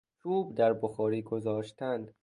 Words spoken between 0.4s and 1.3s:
در بخاری